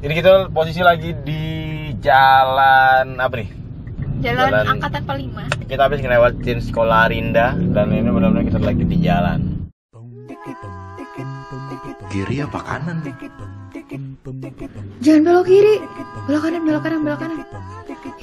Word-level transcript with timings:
Ini 0.00 0.12
kita 0.16 0.48
posisi 0.48 0.80
lagi 0.80 1.12
di 1.12 1.44
jalan 2.00 3.20
apa 3.20 3.34
nih? 3.36 3.50
Jalan, 4.24 4.48
Jalan- 4.48 4.68
angkatan 4.72 5.00
45 5.04 5.68
Kita 5.68 5.82
habis 5.84 6.00
ngelewatin 6.00 6.58
sekolah 6.64 7.12
Rinda 7.12 7.52
dan 7.52 7.92
ini 7.92 8.08
benar-benar 8.08 8.48
kita 8.48 8.60
lagi 8.60 8.84
di 8.84 8.96
jalan. 9.00 9.68
Kiri 12.08 12.40
apa 12.40 12.58
kanan? 12.64 13.04
Jangan 15.04 15.20
belok 15.20 15.44
kiri 15.46 15.74
Belok 16.26 16.42
kanan, 16.48 16.60
belok 16.64 16.82
kanan, 16.82 17.00
belok 17.04 17.18
kanan 17.20 17.38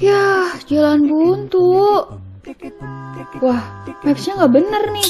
Yah, 0.02 0.50
jalan 0.66 1.06
buntu 1.06 2.04
Wah, 3.38 3.62
mapsnya 4.02 4.34
nggak 4.34 4.52
bener 4.52 4.82
nih 4.92 5.08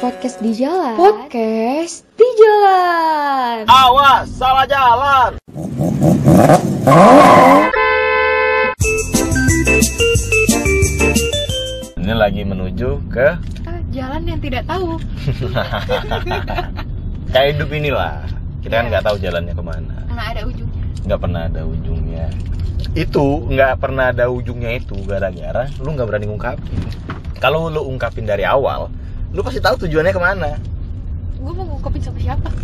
Podcast 0.00 0.40
di 0.40 0.52
jalan 0.56 0.94
Podcast 0.96 2.08
di 2.16 2.28
jalan 2.40 3.68
Awas, 3.68 4.26
salah 4.32 4.66
jalan. 4.66 5.41
Ini 11.98 12.14
lagi 12.14 12.42
menuju 12.46 13.02
ke 13.10 13.34
Ah, 13.66 13.78
Jalan 13.90 14.22
yang 14.26 14.38
tidak 14.38 14.62
tahu 14.66 14.94
kayak 17.32 17.48
hidup 17.58 17.68
inilah. 17.70 18.22
Kita 18.62 18.78
kan 18.78 18.84
nggak 18.90 19.04
tahu 19.04 19.16
jalannya 19.18 19.54
ke 19.54 19.64
mana. 19.64 19.96
Nggak 20.06 20.28
ada 20.38 20.42
ujungnya 20.46 20.82
nggak 21.02 21.18
pernah 21.18 21.50
ada 21.50 21.66
ujungnya 21.66 22.26
itu 22.94 23.26
nggak 23.50 23.74
pernah 23.82 24.14
ada 24.14 24.30
ujungnya 24.30 24.78
itu 24.78 24.94
gara-gara 25.02 25.66
lu 25.82 25.98
nggak 25.98 26.06
berani 26.06 26.30
ngungkapin 26.30 26.78
kalau 27.42 27.66
lu 27.66 27.82
ungkapin 27.82 28.22
dari 28.22 28.46
awal 28.46 28.86
lu 29.34 29.42
pasti 29.42 29.58
tahu 29.58 29.82
tujuannya 29.82 30.14
ke 30.14 30.22
mana 30.22 30.50
Gue 31.42 31.50
mau 31.50 31.66
ngungkapin 31.66 31.98
sama 31.98 32.22
siapa? 32.22 32.54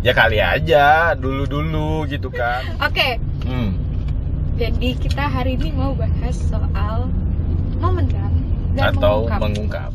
Ya 0.00 0.12
kali 0.16 0.40
aja 0.40 1.12
dulu 1.12 1.44
dulu 1.44 2.08
gitu 2.08 2.32
kan 2.32 2.64
Oke, 2.80 3.20
hmm. 3.44 3.70
jadi 4.56 4.88
kita 4.96 5.24
hari 5.28 5.60
ini 5.60 5.76
mau 5.76 5.92
bahas 5.92 6.36
soal 6.48 7.12
memendam 7.76 8.32
dan 8.76 8.96
atau 8.96 9.28
mengungkap. 9.28 9.40
mengungkap 9.44 9.92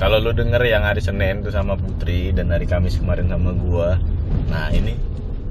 kalau 0.00 0.16
lu 0.16 0.32
denger 0.32 0.64
yang 0.64 0.82
hari 0.82 0.98
Senin 0.98 1.44
tuh 1.44 1.52
sama 1.52 1.76
Putri 1.76 2.32
dan 2.34 2.50
hari 2.50 2.64
Kamis 2.66 2.98
kemarin 2.98 3.30
sama 3.30 3.54
gua 3.54 3.94
nah 4.50 4.66
ini 4.74 4.98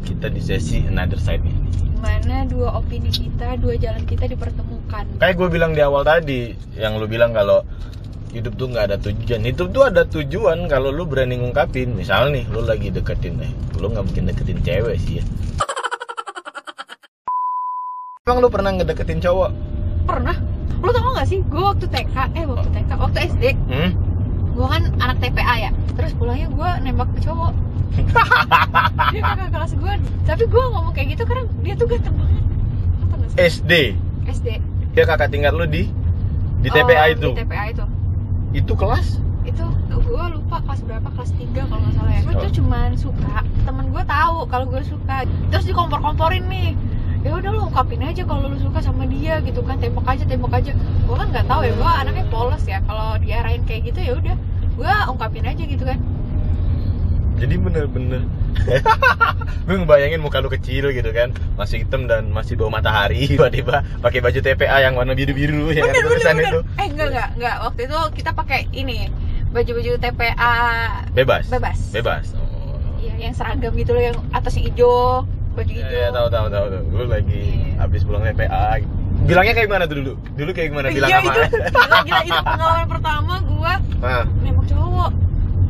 kita 0.04 0.28
di 0.28 0.42
sesi 0.44 0.84
another 0.84 1.20
side 1.20 1.44
nya 1.44 1.56
Mana 2.00 2.48
dua 2.48 2.80
opini 2.80 3.12
kita, 3.12 3.60
dua 3.60 3.76
jalan 3.76 4.08
kita 4.08 4.24
dipertemukan. 4.32 5.04
kayak 5.20 5.36
gue 5.36 5.48
bilang 5.52 5.76
di 5.76 5.84
awal 5.84 6.08
tadi 6.08 6.56
yang 6.80 6.96
lu 6.96 7.12
bilang 7.12 7.36
kalau 7.36 7.68
hidup 8.30 8.54
tuh 8.56 8.68
nggak 8.70 8.86
ada 8.94 8.98
tujuan 9.02 9.42
hidup 9.42 9.68
tuh 9.74 9.84
ada 9.90 10.06
tujuan 10.06 10.70
kalau 10.70 10.94
lu 10.94 11.10
berani 11.10 11.42
ngungkapin 11.42 11.98
misal 11.98 12.30
nih 12.30 12.46
lu 12.54 12.62
lagi 12.62 12.94
deketin 12.94 13.42
nih 13.42 13.52
lu 13.82 13.90
nggak 13.90 14.06
mungkin 14.06 14.30
deketin 14.30 14.60
cewek 14.62 14.96
sih 15.02 15.22
ya 15.22 15.24
emang 18.30 18.46
lu 18.46 18.50
pernah 18.54 18.70
ngedeketin 18.78 19.18
cowok 19.18 19.70
Pernah? 20.10 20.38
Lo 20.82 20.90
tau 20.90 21.14
gak 21.14 21.28
sih, 21.30 21.46
gue 21.46 21.62
waktu 21.62 21.86
TK, 21.86 22.16
eh 22.34 22.46
waktu 22.50 22.70
TK, 22.74 22.92
waktu 22.98 23.18
SD, 23.30 23.44
hmm? 23.70 23.92
gue 24.58 24.68
kan 24.68 24.84
anak 24.98 25.22
TPA 25.22 25.70
ya. 25.70 25.72
Terus 25.94 26.18
pulangnya 26.18 26.50
gue 26.50 26.70
nembak 26.82 27.14
ke 27.14 27.30
cowok. 27.30 27.54
dia 29.14 29.22
kakak 29.22 29.50
kelas 29.54 29.74
gue, 29.78 29.94
tapi 30.26 30.44
gue 30.50 30.64
ngomong 30.74 30.94
kayak 30.98 31.14
gitu 31.14 31.24
karena 31.30 31.46
dia 31.62 31.74
tuh 31.78 31.86
ganteng 31.86 32.16
banget. 32.18 32.44
Gak 33.06 33.30
sih? 33.30 33.38
SD 33.38 33.72
SD. 34.30 34.48
dia 34.98 35.04
kakak 35.06 35.30
tingkat 35.30 35.54
lu 35.54 35.66
di 35.70 35.90
di 36.60 36.70
Oh, 36.70 36.76
TPA 36.76 37.06
itu 37.14 37.30
Di 37.34 37.42
TPA 37.46 37.66
itu. 37.70 37.86
Itu 38.54 38.74
kelas 38.74 39.22
Itu 39.46 39.66
gue 40.10 40.26
lupa 40.34 40.58
kelas 40.66 40.82
berapa, 40.84 41.08
kelas 41.14 41.32
3 41.38 41.70
kalau 41.70 41.82
nggak 41.86 41.96
salah 41.96 42.14
ya. 42.14 42.22
Gue 42.26 42.36
tuh 42.42 42.52
cuman 42.62 42.90
suka, 42.98 43.46
temen 43.62 43.86
gue 43.94 44.04
tahu 44.10 44.38
kalau 44.50 44.66
gue 44.66 44.82
suka. 44.82 45.26
Terus 45.54 45.66
dikompor-komporin 45.70 46.50
nih. 46.50 46.74
Ya 47.22 47.36
udah 47.36 47.52
lu 47.52 47.68
ungkapin 47.70 48.02
aja 48.02 48.24
kalau 48.24 48.48
lu 48.48 48.58
suka 48.58 48.80
sama 48.82 49.06
dia 49.06 49.44
gitu 49.46 49.62
kan, 49.62 49.78
tembak 49.78 50.08
aja, 50.08 50.24
tembak 50.26 50.54
aja. 50.56 50.74
Gue 51.06 51.16
kan 51.16 51.30
nggak 51.30 51.46
tahu 51.46 51.62
ya, 51.62 51.74
gue 51.78 51.92
anaknya 52.02 52.26
polos 52.34 52.64
ya. 52.66 52.82
Kalau 52.90 53.22
diarahin 53.22 53.62
kayak 53.70 53.94
gitu 53.94 54.00
ya 54.02 54.14
udah, 54.18 54.36
gue 54.76 54.94
ungkapin 55.14 55.46
aja 55.46 55.64
gitu 55.64 55.84
kan. 55.86 56.00
Jadi 57.50 57.66
bener-bener 57.66 58.22
gue 59.66 59.76
ngebayangin 59.82 60.22
muka 60.22 60.38
lu 60.38 60.54
kecil 60.54 60.94
gitu 60.94 61.10
kan 61.10 61.34
masih 61.58 61.82
hitam 61.82 62.06
dan 62.06 62.30
masih 62.30 62.54
bawa 62.54 62.78
matahari 62.78 63.26
tiba-tiba 63.34 63.82
pakai 64.06 64.22
baju 64.22 64.38
TPA 64.38 64.86
yang 64.86 64.94
warna 64.94 65.18
biru-biru 65.18 65.74
yang 65.74 65.90
ada 65.90 65.98
Bener, 65.98 66.14
tulisan 66.14 66.36
bener, 66.38 66.46
itu. 66.46 66.60
Eh 66.78 66.88
enggak 66.94 67.08
enggak 67.10 67.28
enggak. 67.34 67.56
Waktu 67.66 67.82
itu 67.90 68.00
kita 68.22 68.32
pakai 68.38 68.70
ini 68.70 69.10
baju-baju 69.50 69.92
TPA 69.98 70.54
bebas 71.10 71.50
bebas. 71.50 71.78
bebas 71.90 72.26
oh. 72.38 72.46
Iya, 73.02 73.14
yang 73.18 73.34
seragam 73.34 73.74
gitu 73.74 73.98
loh, 73.98 74.04
yang 74.14 74.18
atasnya 74.30 74.70
hijau, 74.70 75.26
baju 75.58 75.72
Iya, 75.74 75.82
hijau. 75.82 75.98
iya, 75.98 76.08
tahu 76.14 76.28
tahu 76.30 76.46
tahu 76.54 76.66
tahu. 76.70 76.84
Lu 76.94 77.04
lagi 77.10 77.42
Iya. 77.50 77.82
habis 77.82 78.02
pulang 78.06 78.22
TPA. 78.22 78.84
Bilangnya 79.26 79.54
kayak 79.58 79.68
gimana 79.74 79.84
tuh 79.90 79.98
dulu? 80.06 80.14
Dulu 80.38 80.50
kayak 80.54 80.68
gimana 80.70 80.88
bilang 80.94 81.10
sama? 81.10 81.24
itu, 81.26 81.42
gila, 81.74 81.98
gila, 82.08 82.20
itu 82.22 82.40
pengalaman 82.46 82.88
pertama 82.88 83.34
gua 83.42 83.74
Nah, 84.00 84.24
nembak 84.44 84.66
cowok. 84.70 85.12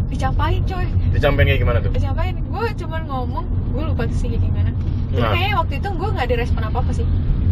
Dicampain 0.09 0.61
coy, 0.65 0.87
dicampain 1.13 1.45
kayak 1.45 1.61
gimana 1.61 1.77
tuh? 1.85 1.91
dicampain. 1.93 2.33
Gue 2.49 2.65
cuman 2.81 3.01
ngomong, 3.05 3.45
gue 3.77 3.83
lupa 3.93 4.03
sih 4.09 4.27
kayak 4.33 4.41
gimana. 4.41 4.71
Nah. 5.09 5.33
kayaknya 5.33 5.55
waktu 5.57 5.73
itu 5.81 5.89
gue 5.89 6.09
nggak 6.09 6.25
ada 6.29 6.35
respon 6.37 6.61
apa-apa 6.65 6.91
sih. 6.93 7.05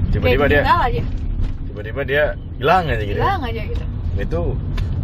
Tiba-tiba 0.09 0.45
dia 0.49 0.63
aja, 0.65 1.03
tiba-tiba 1.69 2.01
dia 2.05 2.23
hilang 2.57 2.85
aja 2.89 3.03
gitu. 3.05 3.19
hilang 3.21 3.41
aja 3.45 3.61
gitu. 3.61 3.85
Itu 4.17 4.41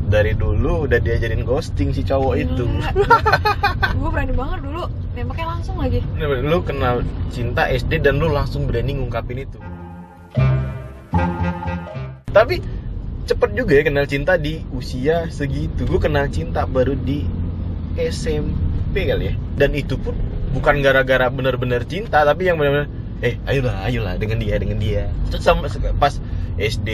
dari 0.09 0.33
dulu 0.33 0.89
udah 0.89 0.99
diajarin 1.01 1.45
ghosting 1.45 1.93
si 1.93 2.01
cowok 2.01 2.33
itu. 2.37 2.65
gue 4.01 4.09
berani 4.09 4.33
banget 4.33 4.59
dulu 4.65 4.83
nembaknya 5.13 5.45
langsung 5.53 5.77
lagi. 5.77 6.01
Lu 6.21 6.59
kenal 6.65 7.05
cinta 7.29 7.69
SD 7.69 8.01
dan 8.01 8.17
lu 8.17 8.33
langsung 8.33 8.65
berani 8.65 8.97
ngungkapin 8.97 9.45
itu. 9.45 9.57
Tapi 12.33 12.55
cepet 13.29 13.49
juga 13.53 13.77
ya 13.77 13.83
kenal 13.85 14.05
cinta 14.09 14.33
di 14.41 14.65
usia 14.73 15.29
segitu. 15.29 15.85
Gue 15.85 16.01
kenal 16.01 16.27
cinta 16.33 16.65
baru 16.65 16.97
di 16.97 17.42
SMP 17.97 19.09
kali 19.09 19.31
ya. 19.31 19.33
Dan 19.57 19.77
itu 19.77 19.97
pun 19.99 20.17
bukan 20.53 20.81
gara-gara 20.81 21.29
bener-bener 21.29 21.85
cinta, 21.85 22.21
tapi 22.25 22.49
yang 22.49 22.57
bener-bener 22.57 22.89
eh 23.23 23.39
ayolah 23.47 23.87
ayolah 23.87 24.13
dengan 24.19 24.37
dia 24.41 24.59
dengan 24.59 24.77
dia. 24.77 25.07
Terus 25.31 25.43
sama 25.47 25.71
pas 25.95 26.19
SD 26.53 26.89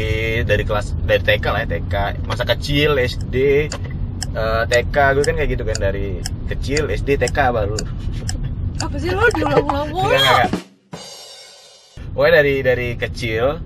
dari 0.47 0.63
kelas 0.63 0.95
dari 1.03 1.19
TK 1.19 1.45
lah 1.51 1.61
ya 1.67 1.67
TK 1.67 2.23
masa 2.23 2.47
kecil 2.47 2.95
SD 2.95 3.67
eh, 4.31 4.63
TK 4.71 4.95
gue 5.19 5.23
kan 5.27 5.35
kayak 5.35 5.49
gitu 5.51 5.63
kan 5.67 5.77
dari 5.83 6.23
kecil 6.47 6.87
SD 6.87 7.19
TK 7.19 7.37
baru 7.51 7.75
Apa 8.83 8.95
sih 8.95 9.11
lo 9.11 9.27
diulang-ulang 9.35 9.91
mulu? 9.91 10.15
Pokoknya 12.15 12.33
dari 12.39 12.53
dari 12.63 12.89
kecil 12.95 13.59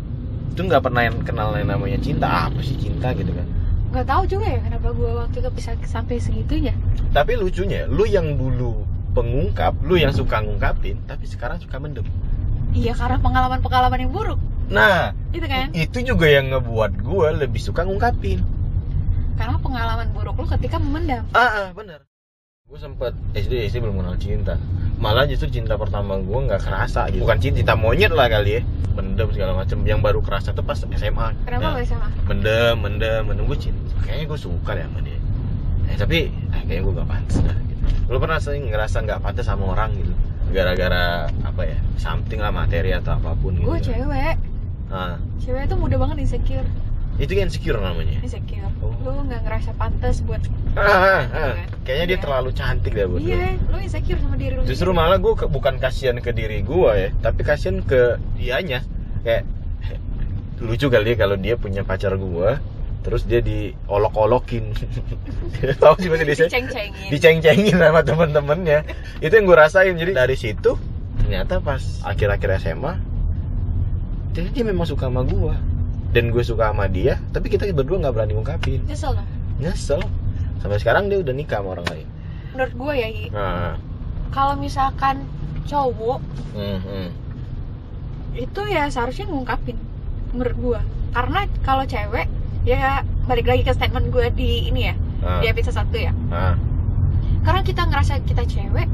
itu 0.54 0.62
nggak 0.62 0.82
pernah 0.82 1.06
yang 1.06 1.22
kenal 1.22 1.54
yang 1.54 1.70
namanya 1.70 2.02
cinta 2.02 2.50
apa 2.50 2.58
sih 2.66 2.74
cinta 2.82 3.14
gitu 3.14 3.30
kan. 3.30 3.46
Nggak 3.94 4.10
tahu 4.10 4.24
juga 4.26 4.46
ya 4.50 4.60
kenapa 4.66 4.90
gue 4.90 5.06
waktu 5.14 5.38
itu 5.38 5.50
bisa 5.54 5.78
sampai 5.86 6.18
segitunya. 6.18 6.74
Tapi 7.14 7.38
lucunya, 7.38 7.86
lu 7.86 8.10
yang 8.10 8.34
dulu 8.42 8.82
pengungkap, 9.14 9.78
lu 9.86 10.02
yang 10.02 10.10
suka 10.10 10.42
ngungkapin, 10.42 10.98
tapi 11.06 11.30
sekarang 11.30 11.62
suka 11.62 11.78
mendem. 11.78 12.02
Iya 12.74 12.98
karena 12.98 13.22
pengalaman-pengalaman 13.22 14.02
yang 14.02 14.10
buruk, 14.10 14.42
Nah, 14.74 15.14
gitu 15.30 15.46
kan? 15.46 15.70
itu 15.78 15.98
juga 16.02 16.26
yang 16.26 16.50
ngebuat 16.50 17.06
gue 17.06 17.28
lebih 17.46 17.62
suka 17.62 17.86
ngungkapin. 17.86 18.42
Karena 19.38 19.62
pengalaman 19.62 20.10
buruk 20.10 20.42
lu 20.42 20.50
ketika 20.50 20.82
memendam. 20.82 21.30
Ah, 21.38 21.70
ah 21.70 21.70
bener. 21.78 22.02
Gue 22.74 22.82
sempet 22.82 23.14
SD 23.38 23.70
SD 23.70 23.86
belum 23.86 24.02
kenal 24.02 24.18
cinta. 24.18 24.58
Malah 24.98 25.30
justru 25.30 25.46
cinta 25.54 25.78
pertama 25.78 26.18
gue 26.18 26.40
nggak 26.42 26.58
kerasa 26.58 27.06
gitu. 27.14 27.22
Bukan 27.22 27.38
cinta, 27.38 27.62
cinta 27.62 27.74
monyet 27.78 28.10
lah 28.10 28.26
kali 28.26 28.58
ya. 28.58 28.62
Mendem 28.98 29.30
segala 29.30 29.54
macem. 29.54 29.78
Yang 29.86 30.02
baru 30.02 30.20
kerasa 30.26 30.58
tuh 30.58 30.66
pas 30.66 30.82
SMA. 30.82 31.28
Kenapa 31.46 31.62
Nah, 31.62 31.74
gak 31.78 31.86
sama? 31.86 32.08
mendem 32.26 32.74
mendem 32.82 33.22
mendem 33.30 33.46
gue 33.46 33.60
cinta 33.62 33.94
kayaknya 34.02 34.26
gue 34.26 34.40
suka 34.40 34.72
deh 34.74 34.86
sama 34.88 35.00
dia 35.04 35.20
eh 35.86 35.98
tapi 36.00 36.20
eh, 36.32 36.62
kayaknya 36.66 36.82
gue 36.82 36.94
gak 36.98 37.10
pantas 37.14 37.38
dah 37.44 37.58
gitu 37.68 37.84
lo 38.10 38.18
pernah 38.18 38.40
sering 38.40 38.64
ngerasa 38.72 38.98
nggak 39.04 39.20
pantas 39.20 39.46
sama 39.46 39.64
orang 39.70 39.92
gitu 40.00 40.14
gara-gara 40.50 41.28
apa 41.44 41.62
ya 41.68 41.78
something 42.00 42.40
lah 42.40 42.50
materi 42.50 42.96
atau 42.96 43.20
apa 43.20 43.36
pun 43.38 43.54
gitu 43.60 43.68
Gue 43.68 43.80
cewek, 43.84 44.36
nah 44.88 45.20
cewek 45.44 45.64
tuh 45.68 45.78
mudah 45.78 45.98
banget 46.00 46.18
insecure, 46.24 46.68
itu 47.20 47.32
kan 47.36 47.52
insecure 47.52 47.78
namanya 47.78 48.18
insecure. 48.24 48.72
Oh. 48.80 48.96
Lu 49.04 49.28
nggak 49.28 49.42
ngerasa 49.44 49.76
pantas 49.76 50.24
buat 50.24 50.40
ah, 50.80 50.88
ah, 50.88 51.24
ah. 51.28 51.54
Kayaknya 51.84 52.06
dia 52.06 52.14
Iya. 52.14 52.24
terlalu 52.24 52.50
cantik 52.52 52.92
deh 52.92 53.06
buat 53.06 53.20
lo. 53.20 53.26
Iya, 53.26 53.48
lu 53.62 53.78
insecure 53.78 54.18
sama 54.18 54.36
diri 54.36 54.54
lu. 54.54 54.64
justru 54.64 54.90
malah 54.92 55.18
gue 55.18 55.34
ke- 55.34 55.48
bukan 55.48 55.76
kasihan 55.78 56.18
ke 56.18 56.32
diri 56.32 56.60
gue 56.60 56.90
ya 56.94 57.10
tapi 57.20 57.42
kasihan 57.42 57.80
ke 57.80 58.02
dianya 58.34 58.80
kayak 59.22 59.44
lucu 60.64 60.88
kali 60.88 61.12
ya 61.12 61.18
kalau 61.18 61.36
dia 61.36 61.54
punya 61.54 61.82
pacar 61.82 62.16
gue 62.16 62.50
terus 63.02 63.24
dia 63.24 63.40
diolok-olokin 63.40 64.72
tahu 65.84 65.96
sih 65.98 66.08
Indonesia 66.08 66.48
diceng-cengin. 66.48 67.10
diceng-cengin 67.10 67.76
sama 67.76 68.00
temen-temennya 68.00 68.80
itu 69.20 69.34
yang 69.34 69.44
gue 69.44 69.58
rasain 69.58 69.92
jadi 69.94 70.16
dari 70.18 70.36
situ 70.36 70.80
ternyata 71.18 71.60
pas 71.60 71.84
akhir-akhir 72.02 72.64
SMA 72.64 72.96
ternyata 74.32 74.52
dia 74.52 74.66
memang 74.66 74.84
suka 74.84 75.08
sama 75.08 75.22
gue 75.22 75.52
dan 76.10 76.30
gue 76.30 76.42
suka 76.42 76.72
sama 76.72 76.88
dia 76.88 77.20
tapi 77.30 77.48
kita 77.48 77.68
berdua 77.70 78.00
nggak 78.00 78.14
berani 78.14 78.34
ngungkapin 78.34 78.80
Nyesel 78.86 79.14
lah. 79.14 79.26
nyesel 79.58 80.00
sampai 80.64 80.80
sekarang 80.80 81.12
dia 81.12 81.20
udah 81.20 81.36
nikah 81.36 81.60
sama 81.60 81.76
orang 81.76 81.88
lain. 81.92 82.08
Menurut 82.56 82.74
gue 82.74 82.94
ya, 82.96 83.08
nah 83.30 83.76
kalau 84.32 84.56
misalkan 84.56 85.28
cowok 85.68 86.20
Hmm, 86.54 86.80
hmm. 86.86 87.10
itu 88.34 88.62
ya 88.70 88.86
seharusnya 88.88 89.26
ngungkapin 89.26 89.74
menurut 90.32 90.56
gua. 90.58 90.80
Karena 91.14 91.46
kalau 91.62 91.82
cewek 91.84 92.26
ya 92.62 93.02
balik 93.26 93.46
lagi 93.46 93.62
ke 93.62 93.74
statement 93.74 94.10
gua 94.10 94.30
di 94.30 94.70
ini 94.70 94.90
ya 94.90 94.96
Ah, 95.24 95.40
di 95.40 95.48
episode 95.48 95.78
satu 95.78 95.96
ya. 95.96 96.12
Ah. 96.30 96.54
karena 97.44 97.60
kita 97.60 97.84
ngerasa 97.88 98.20
kita 98.24 98.44
cewek 98.44 98.88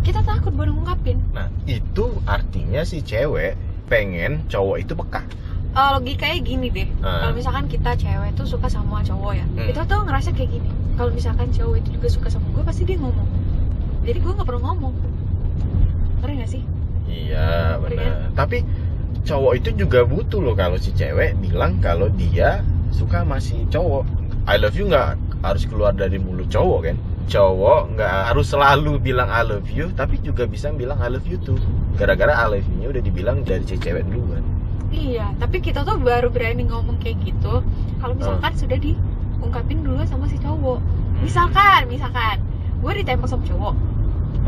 kita 0.00 0.20
takut 0.24 0.52
baru 0.52 0.72
ngungkapin. 0.72 1.20
Nah, 1.32 1.48
itu 1.64 2.08
artinya 2.24 2.82
si 2.82 3.00
cewek 3.00 3.52
pengen 3.86 4.48
cowok 4.48 4.76
itu 4.80 4.92
peka. 4.96 5.22
Eh, 5.70 5.90
logikanya 5.94 6.38
gini 6.42 6.66
deh 6.66 6.88
Ah. 6.98 7.22
kalau 7.22 7.34
misalkan 7.38 7.64
kita 7.64 7.94
cewek 7.94 8.34
tuh 8.34 8.42
suka 8.42 8.66
sama 8.66 9.00
cowok 9.00 9.32
ya 9.32 9.46
Hmm. 9.46 9.70
kita 9.70 9.86
tuh 9.86 10.02
ngerasa 10.02 10.34
kayak 10.34 10.50
gini 10.50 10.66
kalau 10.98 11.10
misalkan 11.10 11.46
cowok 11.48 11.78
itu 11.78 11.88
juga 11.94 12.08
suka 12.10 12.28
sama 12.28 12.46
gue 12.50 12.64
pasti 12.64 12.82
dia 12.82 12.98
ngomong 12.98 13.28
jadi 14.02 14.18
gue 14.18 14.32
nggak 14.34 14.44
perlu 14.44 14.60
ngomong 14.60 14.94
ngerti 16.20 16.34
gak 16.36 16.50
sih 16.50 16.62
Iya, 17.06 17.74
benar. 17.82 18.30
Tapi 18.34 18.62
cowok 19.20 19.52
itu 19.58 19.70
juga 19.76 20.02
butuh 20.02 20.38
loh 20.38 20.54
kalau 20.54 20.74
si 20.74 20.90
cewek 20.90 21.34
bilang 21.38 21.78
kalau 21.78 22.06
dia 22.08 22.62
suka 22.90 23.22
sama 23.22 23.38
si 23.38 23.66
cowok. 23.66 24.06
I 24.46 24.54
love 24.54 24.74
you 24.74 24.86
nggak 24.86 25.14
harus 25.42 25.66
keluar 25.66 25.90
dari 25.90 26.18
mulut 26.18 26.46
cowok 26.46 26.80
kan? 26.86 26.96
Cowok 27.26 27.94
nggak 27.94 28.14
harus 28.30 28.46
selalu 28.46 28.98
bilang 28.98 29.26
I 29.26 29.42
love 29.42 29.66
you, 29.66 29.90
tapi 29.90 30.18
juga 30.18 30.46
bisa 30.46 30.70
bilang 30.70 30.98
I 30.98 31.10
love 31.10 31.26
you 31.26 31.34
too. 31.36 31.58
Gara-gara 31.94 32.30
I 32.30 32.46
love 32.46 32.62
you-nya 32.64 32.90
udah 32.90 33.02
dibilang 33.02 33.42
dari 33.42 33.66
si 33.66 33.74
cewek 33.74 34.06
duluan. 34.06 34.42
Iya 34.90 35.26
tapi 35.38 35.62
kita 35.62 35.86
tuh 35.86 35.96
baru 35.98 36.28
berani 36.30 36.66
ngomong 36.66 36.98
kayak 36.98 37.22
gitu 37.22 37.62
kalau 38.02 38.14
misalkan 38.16 38.52
sudah 38.56 38.78
diungkapin 38.80 39.84
dulu 39.84 40.02
sama 40.08 40.24
si 40.26 40.40
cowok. 40.40 40.80
Misalkan 41.20 41.86
misalkan 41.92 42.40
gue 42.80 42.92
ditembak 42.96 43.28
sama 43.28 43.44
cowok 43.44 43.74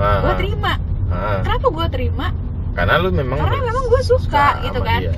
Ah, 0.01 0.25
gue 0.25 0.35
terima. 0.41 0.81
Ah. 1.13 1.45
kenapa 1.45 1.69
gue 1.69 1.87
terima? 1.93 2.27
Karena 2.73 2.97
lu 2.97 3.13
memang 3.13 3.37
karena 3.37 3.61
memang 3.61 3.85
gue 3.93 4.01
suka, 4.01 4.65
gitu 4.65 4.81
sama 4.81 4.89
kan. 4.89 5.01
dia. 5.05 5.13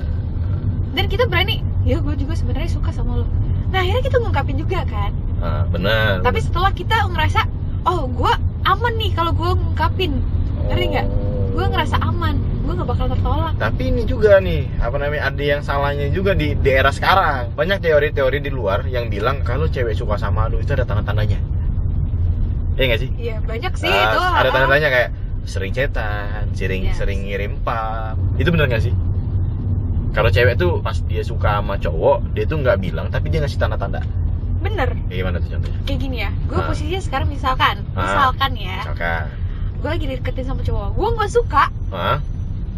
dan 0.95 1.05
kita 1.07 1.23
berani 1.27 1.63
ya 1.87 1.99
gue 2.03 2.15
juga 2.19 2.35
sebenarnya 2.35 2.71
suka 2.71 2.91
sama 2.91 3.23
lo 3.23 3.27
nah 3.71 3.83
akhirnya 3.83 4.03
kita 4.03 4.17
ngungkapin 4.19 4.59
juga 4.59 4.83
kan. 4.83 5.11
Ah, 5.39 5.63
benar. 5.71 6.19
tapi 6.23 6.43
setelah 6.43 6.75
kita 6.75 7.07
ngerasa 7.07 7.47
oh 7.87 8.11
gue 8.11 8.33
aman 8.67 8.93
nih 8.99 9.11
kalau 9.15 9.31
gue 9.31 9.47
ngungkapin. 9.47 10.19
Ngerti 10.67 10.85
nggak? 10.91 11.07
gue 11.55 11.65
ngerasa 11.71 11.95
aman 12.03 12.35
gue 12.65 12.73
nggak 12.73 12.89
bakal 12.89 13.05
tertolak. 13.07 13.53
Tapi 13.55 13.83
ini 13.87 14.03
juga 14.03 14.37
nih 14.37 14.65
apa 14.77 14.97
namanya 14.97 15.29
ada 15.29 15.43
yang 15.43 15.61
salahnya 15.61 16.09
juga 16.09 16.33
di, 16.33 16.57
era 16.65 16.89
sekarang. 16.89 17.53
Banyak 17.53 17.79
teori-teori 17.79 18.39
di 18.39 18.49
luar 18.49 18.83
yang 18.85 19.07
bilang 19.07 19.41
kalau 19.41 19.65
cewek 19.65 19.93
suka 19.93 20.17
sama 20.17 20.49
lu 20.49 20.59
itu 20.59 20.73
ada 20.73 20.83
tanda-tandanya. 20.83 21.37
Iya 22.75 22.83
nggak 22.85 22.99
sih? 22.99 23.09
Iya 23.15 23.35
banyak 23.39 23.73
sih 23.75 23.87
Ah, 23.87 24.03
itu 24.03 24.19
ada 24.19 24.35
ah. 24.41 24.51
tanda-tandanya 24.51 24.89
kayak 24.89 25.09
sering 25.45 25.71
cetan 25.71 26.49
sering 26.51 26.89
Yes. 26.89 26.97
sering 26.97 27.23
ngirim 27.23 27.61
pap. 27.61 28.17
Itu 28.35 28.49
bener 28.49 28.67
nggak 28.67 28.83
sih? 28.83 28.93
Kalau 30.11 30.27
cewek 30.27 30.55
tuh 30.55 30.79
pas 30.79 30.97
dia 31.05 31.21
suka 31.21 31.59
sama 31.59 31.75
cowok 31.75 32.33
dia 32.33 32.43
tuh 32.43 32.59
nggak 32.59 32.81
bilang 32.81 33.07
tapi 33.07 33.29
dia 33.29 33.39
ngasih 33.39 33.61
tanda-tanda. 33.61 34.01
Bener. 34.59 34.91
Kayak 35.07 35.17
gimana 35.21 35.37
tuh 35.37 35.49
contohnya? 35.53 35.79
Kayak 35.85 35.99
gini 36.01 36.17
ya 36.19 36.29
gue 36.49 36.57
Ah. 36.57 36.65
posisinya 36.65 36.99
sekarang 36.99 37.27
misalkan 37.29 37.75
Ah. 37.93 38.01
misalkan 38.01 38.51
ya. 38.57 38.79
Misalkan. 38.81 39.23
Gue 39.79 39.89
lagi 39.93 40.05
deketin 40.09 40.43
sama 40.43 40.61
cowok 40.65 40.87
gue 40.91 41.07
nggak 41.15 41.31
suka. 41.31 41.63
Hah? 41.93 42.17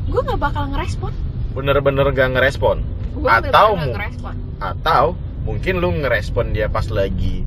Gue 0.07 0.21
nggak 0.23 0.39
bakal 0.39 0.63
ngerespon 0.71 1.13
bener-bener 1.53 2.07
gak 2.13 2.29
ngerespon 2.37 2.83
gue 3.17 3.27
Atau 3.27 3.75
nggak 3.75 3.93
ngerespon 3.93 4.35
atau 4.57 5.05
mungkin 5.45 5.79
lu 5.79 5.89
ngerespon 6.01 6.51
dia 6.51 6.67
pas 6.67 6.85
lagi 6.89 7.45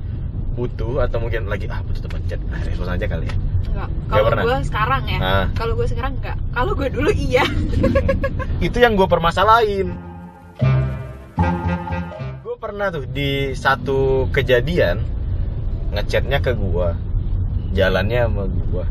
butuh 0.55 1.03
atau 1.03 1.23
mungkin 1.23 1.47
lagi 1.47 1.67
ah 1.71 1.79
butuh 1.83 2.05
teman 2.05 2.21
chat 2.27 2.39
nah, 2.47 2.59
respon 2.61 2.87
aja 2.89 3.07
kali 3.07 3.27
ya 3.27 3.37
Enggak. 3.71 3.87
Kalau 4.11 4.27
gue 4.35 4.57
sekarang 4.67 5.03
ya. 5.07 5.19
Ah. 5.23 5.47
Kalau 5.55 5.73
gue 5.79 5.87
sekarang 5.87 6.19
enggak. 6.19 6.35
Kalau 6.51 6.75
gue 6.75 6.91
dulu 6.91 7.07
iya. 7.15 7.47
itu 8.67 8.77
yang 8.83 8.99
gue 8.99 9.07
permasalahin 9.07 9.95
gue 12.43 12.55
pernah 12.59 12.91
tuh 12.91 13.07
di 13.07 13.55
satu 13.55 14.27
kejadian 14.35 14.99
ngechatnya 15.91 16.39
ke 16.39 16.55
gua 16.55 16.95
jalannya 17.75 18.27
sama 18.27 18.43
gua 18.47 18.85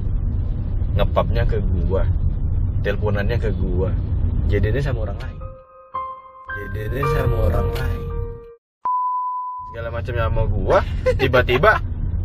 ngepapnya 0.96 1.48
ke 1.48 1.60
gua 1.60 2.04
teleponannya 2.80 3.36
ke 3.36 3.50
gua. 3.56 3.92
Jadinya 4.48 4.80
sama 4.82 5.06
orang 5.08 5.18
lain. 5.20 5.38
Jadinya 6.74 7.06
sama 7.14 7.36
orang 7.52 7.68
lain. 7.76 8.02
Segala 9.70 9.88
macamnya 9.94 10.24
sama 10.26 10.42
gua 10.50 10.78
tiba-tiba 11.14 11.72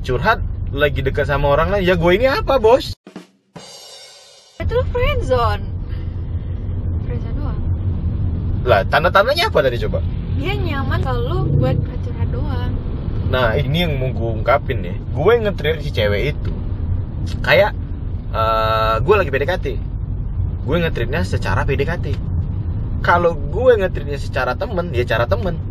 curhat 0.02 0.40
lagi 0.74 1.06
dekat 1.06 1.28
sama 1.30 1.54
orang 1.54 1.70
lain. 1.76 1.84
Ya 1.86 1.96
gue 2.00 2.12
ini 2.16 2.26
apa 2.26 2.58
bos? 2.58 2.96
Itu 4.58 4.74
lo 4.74 4.84
friendzone. 4.90 5.66
Friendzone 7.06 7.36
doang. 7.38 7.62
lah 8.66 8.82
tanda-tandanya 8.90 9.54
apa 9.54 9.60
tadi 9.62 9.78
coba? 9.86 10.02
Dia 10.42 10.58
nyaman 10.58 11.00
kalau 11.06 11.46
buat 11.46 11.78
curhat 11.78 12.30
doang. 12.34 12.74
Nah 13.30 13.54
ini 13.60 13.86
yang 13.86 13.94
mau 14.02 14.10
gue 14.10 14.30
ungkapin 14.42 14.82
nih. 14.82 14.98
Gue 15.14 15.38
nge-treat 15.38 15.86
si 15.86 15.94
cewek 15.94 16.34
itu. 16.34 16.54
Kayak 17.46 17.78
eh 18.34 18.96
Gue 19.06 19.16
lagi 19.18 19.30
PDKT 19.30 19.95
Gue 20.66 20.82
nge-treatnya 20.82 21.22
secara 21.22 21.62
PDKT 21.62 22.18
Kalau 23.06 23.38
gue 23.38 23.72
nge-treatnya 23.78 24.18
secara 24.18 24.58
temen 24.58 24.90
Ya 24.92 25.06
cara 25.06 25.30
temen. 25.30 25.62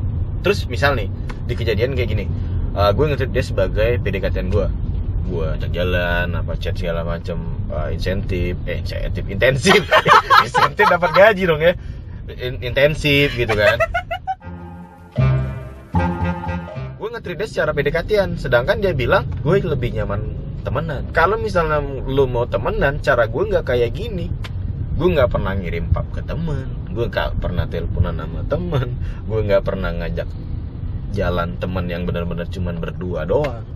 Terus 0.47 0.71
misal 0.71 0.95
nih 0.95 1.11
Di 1.51 1.59
kejadian 1.59 1.99
kayak 1.99 2.09
gini 2.15 2.25
eh, 2.73 2.91
Gue 2.95 3.11
nge-treat 3.11 3.35
dia 3.35 3.43
sebagai 3.43 3.99
PDKT 3.99 4.47
gue 4.49 4.67
Gue. 5.27 5.47
Ajak 5.51 5.75
jalan 5.75 6.31
Apa 6.39 6.55
chat 6.55 6.79
segala 6.79 7.03
macem 7.03 7.43
eh, 7.75 7.99
Insentif 7.99 8.55
Eh 8.71 8.81
insentif 8.81 9.27
Intensif. 9.27 9.83
Insentif 10.47 10.87
dapat 10.87 11.11
gaji 11.11 11.43
dong 11.51 11.59
ya. 11.59 11.75
In- 12.25 12.63
Intensif 12.65 13.37
gitu 13.37 13.53
kan. 13.53 13.77
Gue 16.97 17.09
nge-treat 17.13 17.37
dia 17.37 17.49
secara 17.51 17.77
PDKT-an 17.77 18.41
sedangkan 18.41 18.81
dia 18.81 18.97
bilang 18.97 19.29
gue 19.45 19.61
lebih 19.61 19.93
nyaman 19.93 20.33
temenan. 20.65 21.05
Kalau 21.13 21.37
misalnya 21.37 21.85
lu 21.85 22.25
mau 22.25 22.49
temenan 22.49 23.03
cara 23.05 23.29
gue 23.29 23.43
nggak 23.45 23.69
kayak 23.69 23.93
gini 23.93 24.33
gue 24.95 25.09
nggak 25.11 25.31
pernah 25.31 25.53
ngirim 25.59 25.91
pap 25.91 26.07
ke 26.15 26.23
temen 26.23 26.71
gue 26.95 27.07
nggak 27.11 27.43
pernah 27.43 27.67
teleponan 27.67 28.15
sama 28.15 28.41
temen 28.47 28.89
gue 29.27 29.41
nggak 29.43 29.63
pernah 29.67 29.91
ngajak 29.91 30.29
jalan 31.15 31.59
temen 31.59 31.85
yang 31.91 32.07
benar-benar 32.07 32.47
cuman 32.51 32.79
berdua 32.79 33.27
doang 33.27 33.67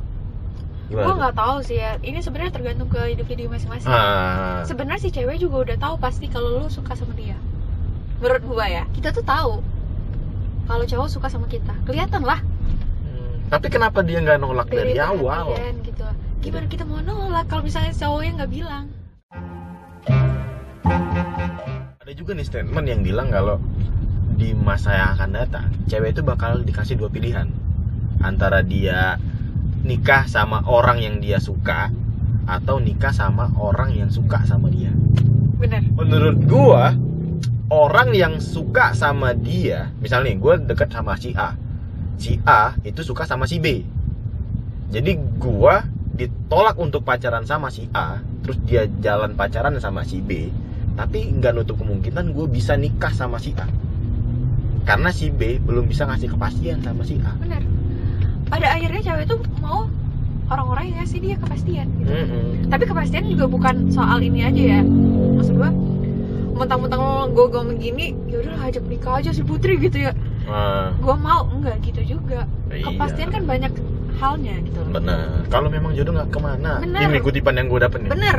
Gue 0.88 1.04
nggak 1.04 1.36
tahu 1.36 1.60
sih 1.60 1.76
ya. 1.76 2.00
Ini 2.00 2.24
sebenarnya 2.24 2.48
tergantung 2.48 2.88
ke 2.88 3.12
individu 3.12 3.44
masing-masing. 3.52 3.92
ah 3.92 4.64
Sebenarnya 4.64 5.04
si 5.04 5.12
cewek 5.12 5.36
juga 5.36 5.68
udah 5.68 5.76
tahu 5.76 5.94
pasti 6.00 6.32
kalau 6.32 6.64
lu 6.64 6.72
suka 6.72 6.96
sama 6.96 7.12
dia. 7.12 7.36
Menurut 8.24 8.42
gua 8.48 8.64
ya, 8.64 8.88
kita 8.96 9.12
tuh 9.12 9.20
tahu 9.20 9.60
kalau 10.64 10.84
cowok 10.88 11.08
suka 11.12 11.28
sama 11.28 11.44
kita. 11.44 11.76
Kelihatan 11.84 12.24
lah 12.24 12.40
hmm, 12.40 13.52
tapi 13.52 13.68
kenapa 13.68 14.00
dia 14.00 14.24
nggak 14.24 14.40
nolak 14.40 14.72
dari, 14.72 14.96
awal 14.96 15.52
perhatian 15.52 15.76
gitu. 15.84 16.08
Gimana 16.40 16.66
kita 16.72 16.84
mau 16.88 17.04
nolak 17.04 17.44
kalau 17.52 17.68
misalnya 17.68 17.92
cowoknya 17.92 18.32
nggak 18.40 18.52
bilang? 18.56 18.84
Ada 22.08 22.16
juga 22.16 22.32
nih 22.32 22.48
statement 22.48 22.88
yang 22.88 23.04
bilang 23.04 23.28
kalau 23.28 23.60
di 24.32 24.56
masa 24.56 24.96
yang 24.96 25.12
akan 25.12 25.28
datang 25.28 25.68
cewek 25.92 26.16
itu 26.16 26.24
bakal 26.24 26.56
dikasih 26.64 26.96
dua 26.96 27.12
pilihan. 27.12 27.52
Antara 28.24 28.64
dia 28.64 29.20
nikah 29.84 30.24
sama 30.24 30.64
orang 30.64 31.04
yang 31.04 31.20
dia 31.20 31.36
suka 31.36 31.92
atau 32.48 32.80
nikah 32.80 33.12
sama 33.12 33.52
orang 33.60 33.92
yang 33.92 34.08
suka 34.08 34.40
sama 34.48 34.72
dia. 34.72 34.88
Bener. 35.60 35.84
menurut 35.92 36.48
gua 36.48 36.96
orang 37.68 38.16
yang 38.16 38.40
suka 38.40 38.96
sama 38.96 39.36
dia 39.36 39.92
misalnya 40.00 40.32
gua 40.40 40.56
deket 40.56 40.88
sama 40.88 41.12
si 41.20 41.36
A 41.36 41.60
si 42.16 42.40
A 42.48 42.72
itu 42.88 43.04
suka 43.04 43.28
sama 43.28 43.44
si 43.44 43.60
B. 43.60 43.84
Jadi 44.88 45.12
gua 45.36 45.84
ditolak 46.16 46.80
untuk 46.80 47.04
pacaran 47.04 47.44
sama 47.44 47.68
si 47.68 47.84
A 47.92 48.24
terus 48.40 48.56
dia 48.64 48.88
jalan 49.04 49.36
pacaran 49.36 49.76
sama 49.76 50.08
si 50.08 50.24
B 50.24 50.48
tapi 50.98 51.30
nggak 51.30 51.54
nutup 51.54 51.78
kemungkinan 51.78 52.34
gue 52.34 52.46
bisa 52.50 52.74
nikah 52.74 53.14
sama 53.14 53.38
si 53.38 53.54
A 53.54 53.70
karena 54.82 55.14
si 55.14 55.30
B 55.30 55.62
belum 55.62 55.86
bisa 55.86 56.10
ngasih 56.10 56.34
kepastian 56.34 56.82
sama 56.82 57.06
si 57.06 57.22
A 57.22 57.32
Bener. 57.38 57.62
Pada 58.48 58.74
akhirnya 58.74 59.04
cewek 59.04 59.24
tuh 59.28 59.38
mau 59.60 59.86
orang-orang 60.48 60.88
yang 60.88 60.96
ngasih 61.04 61.20
dia 61.20 61.36
kepastian. 61.36 61.84
Gitu. 62.00 62.08
Mm-mm. 62.08 62.72
Tapi 62.72 62.84
kepastian 62.88 63.28
juga 63.28 63.44
bukan 63.44 63.92
soal 63.92 64.24
ini 64.24 64.40
aja 64.48 64.80
ya. 64.80 64.80
Maksud 64.80 65.60
gua 65.60 65.68
mentang-mentang 66.56 66.98
lo 66.98 67.28
gue 67.30 67.44
ngomong 67.54 67.76
gini, 67.76 68.16
ya 68.26 68.40
udah 68.40 68.56
ajak 68.66 68.82
nikah 68.88 69.20
aja 69.20 69.30
si 69.36 69.44
Putri 69.44 69.76
gitu 69.76 70.08
ya. 70.08 70.16
Ah, 70.48 70.90
Gua 70.98 71.20
mau 71.20 71.44
enggak 71.52 71.76
gitu 71.84 72.16
juga. 72.16 72.48
Iya. 72.72 72.88
Kepastian 72.88 73.28
kan 73.28 73.44
banyak 73.44 73.72
halnya 74.18 74.54
gitu 74.66 74.82
loh. 74.82 74.98
bener 74.98 75.46
kalau 75.46 75.70
memang 75.70 75.94
jodoh 75.94 76.10
nggak 76.10 76.30
ke 76.34 76.38
mana 76.42 76.82
Bener. 76.82 77.06
ini 77.06 77.22
kutipan 77.22 77.54
yang 77.54 77.70
gue 77.70 77.78
dapet 77.78 78.02
nih 78.02 78.10
Bener. 78.10 78.36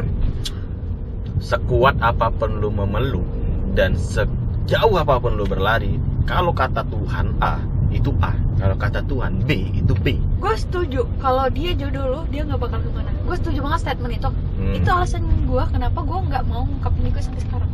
Sekuat 1.39 1.95
apa 2.03 2.31
pun 2.35 2.59
lu 2.59 2.69
memeluk 2.69 3.25
dan 3.73 3.95
sejauh 3.95 4.95
apa 4.99 5.19
pun 5.19 5.39
lu 5.39 5.47
berlari 5.47 5.97
kalau 6.27 6.51
kata 6.51 6.83
Tuhan 6.91 7.35
A 7.39 7.63
itu 7.89 8.13
A 8.21 8.35
kalau 8.59 8.75
kata 8.75 9.01
Tuhan 9.07 9.41
B 9.47 9.71
itu 9.73 9.95
B 9.97 10.19
Gue 10.39 10.53
setuju 10.55 11.07
kalau 11.19 11.47
dia 11.51 11.75
jodoh 11.75 12.05
lo, 12.07 12.21
dia 12.31 12.47
nggak 12.47 12.59
bakal 12.63 12.79
ke 12.79 12.89
mana. 12.95 13.11
Gue 13.27 13.35
setuju 13.35 13.59
banget 13.59 13.79
statement 13.83 14.13
itu. 14.15 14.29
Hmm. 14.29 14.75
itu 14.75 14.89
alasan 14.91 15.23
gue 15.47 15.63
kenapa 15.71 15.99
gue 16.03 16.19
nggak 16.31 16.43
mau 16.47 16.67
ngungkapin 16.67 17.07
itu 17.07 17.19
sampai 17.23 17.41
sekarang 17.43 17.71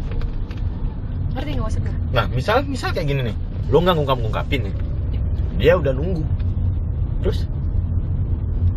ngerti 1.35 1.49
nggak 1.57 1.65
maksud 1.67 1.81
gue 1.83 1.95
Nah, 2.15 2.25
misal 2.31 2.63
misal 2.63 2.89
kayak 2.95 3.11
gini 3.11 3.21
nih. 3.27 3.35
Lo 3.67 3.83
nggak 3.83 3.95
ngungkap-ngungkapin 3.97 4.71
nih. 4.71 4.75
Dia 5.59 5.73
udah 5.75 5.91
nunggu. 5.91 6.23
Terus 7.25 7.49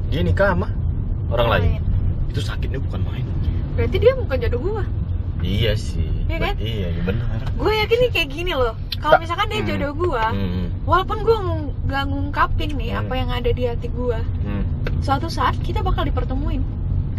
dia 0.09 0.21
nikah 0.25 0.57
sama 0.57 0.69
orang 1.31 1.49
lain. 1.49 1.71
Itu 2.33 2.41
sakitnya 2.43 2.81
bukan 2.83 3.05
main. 3.07 3.25
Berarti 3.79 3.97
dia 3.97 4.13
bukan 4.13 4.37
jodoh 4.37 4.61
gue 4.61 4.85
Iya 5.39 5.79
sih. 5.79 6.03
Iya 6.27 6.39
kan? 6.43 6.55
Iya, 6.59 6.91
iya 6.91 7.03
benar. 7.05 7.39
gue 7.49 7.73
yakin 7.73 7.99
nih 8.01 8.11
kayak 8.11 8.29
gini 8.29 8.53
loh 8.53 8.75
kalau 8.99 9.23
misalkan 9.23 9.47
dia 9.47 9.61
hmm. 9.61 9.69
jodoh 9.69 9.93
gue 9.97 10.25
Hmm. 10.29 10.67
walaupun 10.83 11.19
gue 11.23 11.37
nggak 11.87 12.05
ngungkapin 12.05 12.71
nih 12.75 12.91
Hmm. 12.91 13.01
apa 13.01 13.15
yang 13.15 13.31
ada 13.31 13.47
di 13.49 13.63
hati 13.65 13.87
gue 13.89 14.19
Hmm. 14.43 14.63
suatu 14.99 15.27
saat 15.29 15.55
kita 15.61 15.81
bakal 15.81 16.03
dipertemuin 16.03 16.59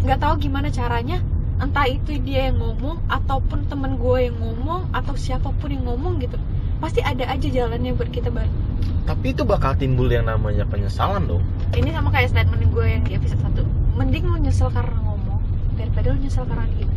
nggak 0.00 0.18
tahu 0.18 0.36
gimana 0.38 0.68
caranya 0.68 1.24
entah 1.56 1.84
itu 1.86 2.16
dia 2.18 2.48
yang 2.48 2.56
ngomong 2.56 3.00
ataupun 3.06 3.64
temen 3.66 3.96
gue 3.96 4.18
yang 4.22 4.36
ngomong 4.36 4.88
atau 4.90 5.12
siapa 5.14 5.52
pun 5.54 5.68
yang 5.68 5.84
ngomong 5.84 6.16
gitu 6.18 6.36
pasti 6.76 7.00
ada 7.00 7.24
aja 7.26 7.44
jalannya 7.46 7.92
buat 7.94 8.08
kita 8.08 8.28
balik 8.28 8.52
Tapi 9.00 9.32
itu 9.32 9.42
bakal 9.42 9.74
timbul 9.74 10.06
yang 10.06 10.24
namanya 10.24 10.62
penyesalan 10.64 11.24
dong. 11.24 11.42
ini 11.72 11.88
sama 11.90 12.08
kayak 12.08 12.30
statement 12.30 12.64
gue 12.66 12.84
yang 12.86 13.02
di 13.02 13.12
episode 13.12 13.40
1 13.42 13.64
mending 13.96 14.24
lu 14.24 14.36
nyesel 14.38 14.68
karena 14.68 14.96
daripada 16.00 16.16
lu 16.16 16.24
nyesel 16.24 16.44
karena 16.44 16.64
diem 16.70 16.90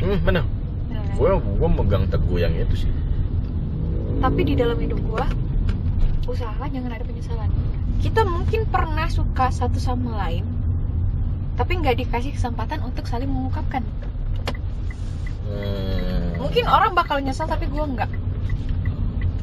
Hmm, 0.00 0.18
benar. 0.20 0.44
Bener 0.88 1.02
kan? 1.04 1.14
Gue 1.14 1.30
gue 1.38 1.68
megang 1.70 2.04
teguh 2.08 2.38
yang 2.40 2.54
itu 2.56 2.74
sih. 2.78 2.92
tapi 4.18 4.44
di 4.44 4.52
dalam 4.52 4.76
hidup 4.76 5.00
gue 5.00 5.24
usaha 6.26 6.60
jangan 6.62 6.90
ada 6.90 7.00
penyesalan 7.02 7.48
kita 7.98 8.20
mungkin 8.20 8.68
pernah 8.68 9.08
suka 9.08 9.48
satu 9.48 9.80
sama 9.80 10.12
lain 10.18 10.44
tapi 11.56 11.80
nggak 11.80 11.96
dikasih 11.96 12.28
kesempatan 12.30 12.82
untuk 12.82 13.06
saling 13.06 13.26
mengungkapkan 13.26 13.80
Hmm. 15.42 16.36
mungkin 16.38 16.64
orang 16.64 16.92
bakal 16.92 17.16
nyesel 17.18 17.44
tapi 17.44 17.64
gue 17.66 17.80
nggak 17.80 18.12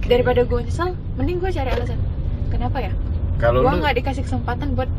daripada 0.06 0.46
gue 0.46 0.60
nyesel 0.62 0.94
mending 1.16 1.38
gue 1.38 1.50
cari 1.50 1.68
alasan 1.68 1.98
kenapa 2.48 2.78
ya 2.80 2.94
kalau 3.36 3.60
gue 3.60 3.68
lu 3.68 3.82
nggak 3.82 3.98
dikasih 3.98 4.24
kesempatan 4.24 4.72
buat 4.74 4.90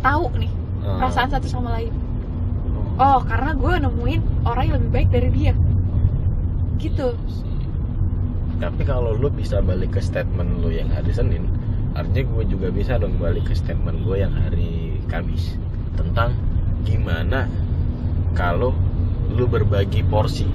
tahu 0.00 0.26
nih 0.36 0.50
Ah. 0.82 0.98
perasaan 0.98 1.30
satu 1.30 1.46
sama 1.46 1.78
lain 1.78 1.94
oh 2.98 3.20
karena 3.24 3.56
gue 3.56 3.74
nemuin 3.88 4.20
orang 4.44 4.64
yang 4.68 4.76
lebih 4.80 4.92
baik 4.92 5.08
dari 5.12 5.28
dia 5.32 5.54
gitu 6.82 7.14
Tapi 8.62 8.82
kalau 8.86 9.14
lu 9.18 9.26
bisa 9.30 9.58
balik 9.58 9.98
ke 9.98 10.00
statement 10.02 10.62
lu 10.62 10.70
yang 10.70 10.86
hari 10.86 11.10
Senin, 11.10 11.50
artinya 11.98 12.30
gue 12.30 12.44
juga 12.46 12.70
bisa 12.70 12.94
dong 12.94 13.18
balik 13.18 13.50
ke 13.50 13.58
statement 13.58 14.06
gue 14.06 14.22
yang 14.22 14.30
hari 14.30 15.02
Kamis 15.10 15.58
tentang 15.98 16.38
gimana 16.86 17.50
kalau 18.38 18.70
lu 19.34 19.50
berbagi 19.50 20.06
porsi. 20.06 20.46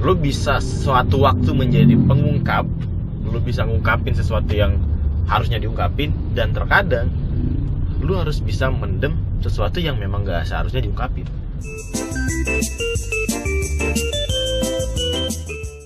Lu 0.00 0.16
bisa 0.16 0.56
suatu 0.64 1.20
waktu 1.20 1.52
menjadi 1.52 2.00
pengungkap, 2.00 2.64
lu 3.28 3.38
bisa 3.44 3.68
ngungkapin 3.68 4.16
sesuatu 4.16 4.56
yang 4.56 4.80
harusnya 5.28 5.60
diungkapin 5.60 6.10
dan 6.32 6.56
terkadang 6.56 7.12
lu 8.00 8.16
harus 8.16 8.40
bisa 8.40 8.72
mendem 8.72 9.14
sesuatu 9.40 9.80
yang 9.80 9.96
memang 9.96 10.22
gak 10.22 10.44
seharusnya 10.46 10.84
diungkapin. 10.84 11.24